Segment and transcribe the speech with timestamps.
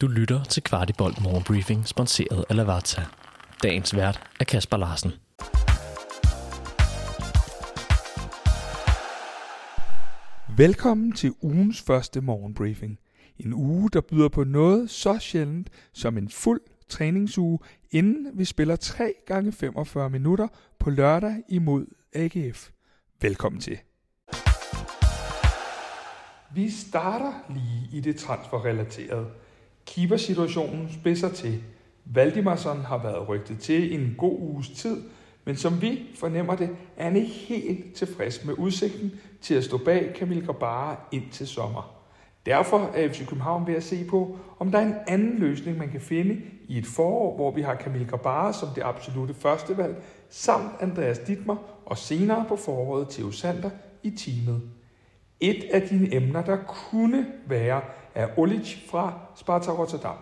[0.00, 3.02] Du lytter til Kvartibolt Morgenbriefing, sponsoreret af Lavazza.
[3.62, 5.10] Dagens vært er Kasper Larsen.
[10.56, 12.98] Velkommen til ugens første morgenbriefing.
[13.38, 17.58] En uge, der byder på noget så sjældent som en fuld træningsuge,
[17.90, 20.48] inden vi spiller 3 gange 45 minutter
[20.78, 22.68] på lørdag imod AGF.
[23.20, 23.78] Velkommen til.
[26.54, 29.26] Vi starter lige i det transferrelaterede.
[29.90, 31.62] Keeper-situationen spidser til.
[32.04, 35.02] Valdimarsson har været rygtet til i en god uges tid,
[35.44, 39.78] men som vi fornemmer det, er han ikke helt tilfreds med udsigten til at stå
[39.78, 41.94] bag Kamil Grabara ind til sommer.
[42.46, 45.90] Derfor er FC København ved at se på, om der er en anden løsning, man
[45.90, 50.02] kan finde i et forår, hvor vi har Kamil Grabara som det absolute første valg,
[50.28, 53.70] samt Andreas Dittmer og senere på foråret Theo Sander
[54.02, 54.62] i teamet.
[55.40, 57.80] Et af dine emner, der kunne være,
[58.14, 60.16] er Olic fra Sparta Rotterdam.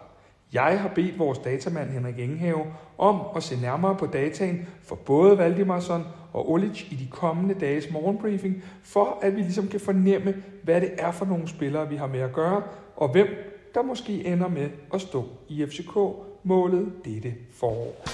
[0.53, 2.65] Jeg har bedt vores datamand Henrik Engehave
[2.99, 7.91] om at se nærmere på dataen for både Valdimarsson og Olic i de kommende dages
[7.91, 12.07] morgenbriefing, for at vi ligesom kan fornemme, hvad det er for nogle spillere, vi har
[12.07, 12.63] med at gøre,
[12.97, 13.27] og hvem
[13.75, 18.05] der måske ender med at stå i FCK-målet dette forår.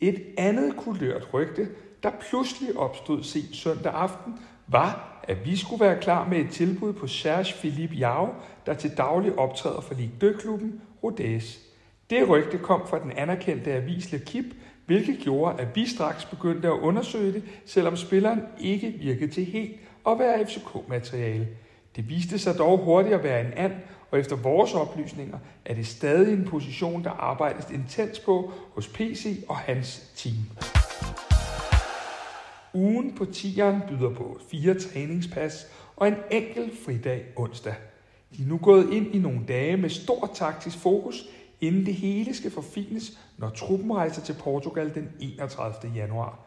[0.00, 1.68] Et andet kulørt rygte,
[2.02, 6.92] der pludselig opstod sent søndag aften, var, at vi skulle være klar med et tilbud
[6.92, 8.28] på Serge Philippe Jau,
[8.66, 11.58] der til daglig optræder for Ligue 2-klubben Rodez.
[12.10, 14.44] Det rygte kom fra den anerkendte avis Le Kip,
[14.86, 19.76] hvilket gjorde, at vi straks begyndte at undersøge det, selvom spilleren ikke virkede til helt
[20.06, 21.48] at være FCK-materiale.
[21.96, 23.72] Det viste sig dog hurtigt at være en and,
[24.10, 29.44] og efter vores oplysninger er det stadig en position, der arbejdes intens på hos PC
[29.48, 30.73] og hans team.
[32.74, 37.74] Ugen på tieren byder på fire træningspas og en enkelt fridag onsdag.
[38.36, 41.28] De er nu gået ind i nogle dage med stor taktisk fokus,
[41.60, 45.92] inden det hele skal forfines, når truppen rejser til Portugal den 31.
[45.94, 46.38] januar.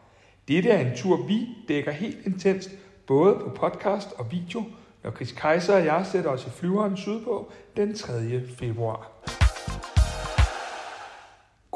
[0.48, 2.70] Dette er en tur, vi dækker helt intenst,
[3.06, 4.64] både på podcast og video,
[5.04, 8.12] når Chris Kaiser og jeg sætter os i flyveren sydpå den 3.
[8.58, 9.37] februar.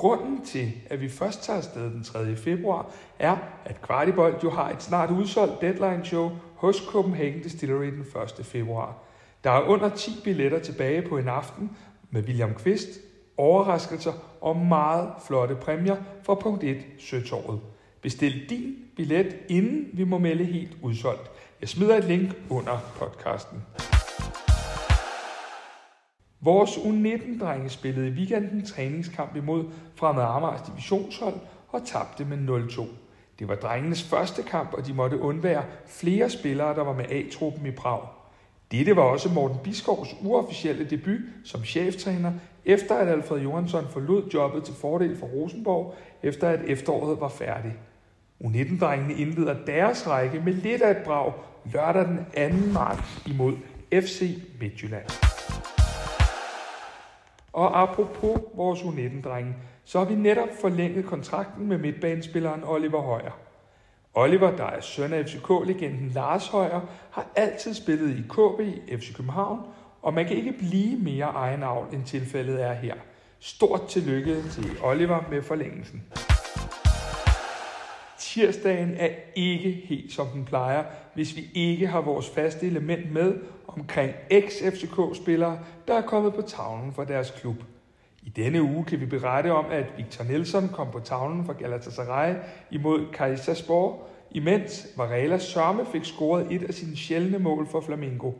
[0.02, 2.36] Grunden til, at vi først tager afsted den 3.
[2.36, 8.06] februar, er, at Kvartibold jo har et snart udsolgt deadline show hos Copenhagen Distillery den
[8.38, 8.46] 1.
[8.46, 8.96] februar.
[9.44, 11.70] Der er under 10 billetter tilbage på en aften
[12.10, 12.88] med William Kvist,
[13.36, 17.60] overraskelser og meget flotte præmier fra punkt 1 Søtorvet.
[18.00, 21.30] Bestil din billet, inden vi må melde helt udsolgt.
[21.60, 23.62] Jeg smider et link under podcasten.
[26.44, 29.64] Vores U19-drenge spillede i weekenden træningskamp imod
[29.94, 31.34] Fremad Amagers divisionshold
[31.68, 32.86] og tabte med 0-2.
[33.38, 37.66] Det var drengenes første kamp, og de måtte undvære flere spillere, der var med A-truppen
[37.66, 38.00] i Prag.
[38.72, 42.32] Dette var også Morten Biskovs uofficielle debut som cheftræner,
[42.64, 47.72] efter at Alfred Johansson forlod jobbet til fordel for Rosenborg, efter at efteråret var færdig.
[48.44, 51.32] U19-drengene indleder deres række med lidt af et brag
[51.72, 52.72] lørdag den 2.
[52.72, 53.54] marts imod
[53.92, 55.31] FC Midtjylland.
[57.52, 59.54] Og apropos vores U19-drenge,
[59.84, 63.38] så har vi netop forlænget kontrakten med midtbanespilleren Oliver Højer.
[64.14, 66.80] Oliver, der er søn af FCK-legenden Lars Højer,
[67.10, 68.60] har altid spillet i KB,
[69.00, 69.60] FC København,
[70.02, 72.94] og man kan ikke blive mere egenavn, end tilfældet er her.
[73.40, 76.02] Stort tillykke til Oliver med forlængelsen.
[78.32, 80.84] Tirsdagen er ikke helt som den plejer,
[81.14, 83.34] hvis vi ikke har vores faste element med
[83.68, 87.56] omkring ex-FCK-spillere, der er kommet på tavlen for deres klub.
[88.22, 92.34] I denne uge kan vi berette om, at Victor Nelson kom på tavlen for Galatasaray
[92.70, 93.98] imod Kaiserslautern,
[94.30, 98.32] imens Varela Sørme fik scoret et af sine sjældne mål for Flamengo.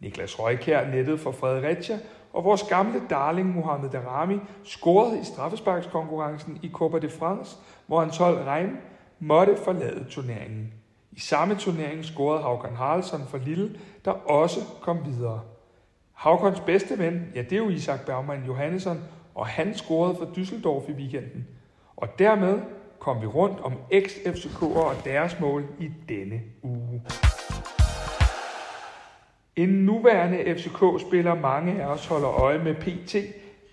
[0.00, 1.98] Niklas Røykær nettede for Fredericia,
[2.32, 8.10] og vores gamle darling Mohamed Darami scorede i straffesparkskonkurrencen i Copa de France, hvor han
[8.10, 8.76] 12 Reim
[9.18, 10.72] måtte forlade turneringen.
[11.12, 15.40] I samme turnering scorede Haugan Haraldsson for Lille, der også kom videre.
[16.12, 19.00] Haukons bedste ven, ja det er jo Isak Bergman Johannesson,
[19.34, 21.46] og han scorede for Düsseldorf i weekenden.
[21.96, 22.60] Og dermed
[22.98, 27.02] kom vi rundt om ex-FCK'er og deres mål i denne uge.
[29.56, 33.16] En nuværende FCK-spiller, mange af os holder øje med PT,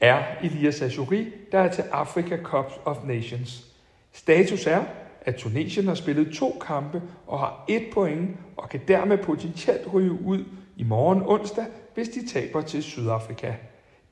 [0.02, 3.66] er Elias Ajuri, der er til Africa Cup of Nations.
[4.12, 4.84] Status er,
[5.26, 10.12] at Tunesien har spillet to kampe og har et point og kan dermed potentielt ryge
[10.12, 10.44] ud
[10.78, 13.54] i morgen onsdag, hvis de taber til Sydafrika.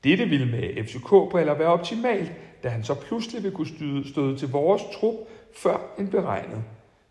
[0.04, 2.32] Dette ville med FCK-briller være optimalt,
[2.62, 5.14] da han så pludselig vil kunne støde til vores trup
[5.56, 6.64] før end beregnet.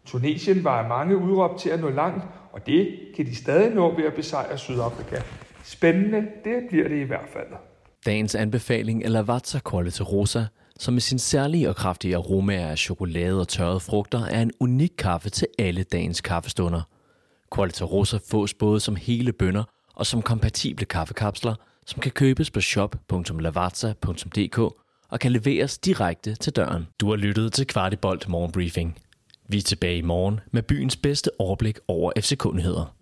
[0.05, 3.95] Tunesien var af mange udråbt til at nå langt, og det kan de stadig nå
[3.95, 5.21] ved at besejre Sydafrika.
[5.63, 7.47] Spændende, det bliver det i hvert fald.
[8.05, 9.59] Dagens anbefaling er Lavazza
[9.89, 10.39] til Rosa,
[10.81, 14.91] som med sin særlige og kraftige aromaer af chokolade og tørrede frugter er en unik
[14.97, 16.81] kaffe til alle dagens kaffestunder.
[17.55, 19.63] Qualita Rosa fås både som hele bønder
[19.95, 21.55] og som kompatible kaffekapsler,
[21.85, 24.57] som kan købes på shop.lavazza.dk
[25.09, 26.87] og kan leveres direkte til døren.
[26.99, 28.97] Du har lyttet til Kvartibolt Morgenbriefing.
[29.49, 33.00] Vi er tilbage i morgen med byens bedste overblik over FC-kundigheder.